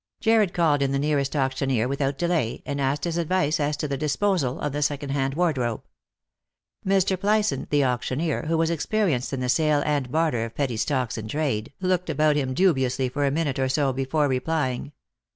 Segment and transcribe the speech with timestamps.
[0.19, 3.99] Jarred called in the nearest auctioneer without delay, and &sked his advice as to the
[3.99, 5.83] disposal of the second hand wardrobe.
[6.83, 7.15] Mr.
[7.15, 11.27] Plyson, the auctioneer, who was experienced in the sale and barter of petty stocks in
[11.27, 14.91] trade, looked about him dubiously for a minute or so before replying.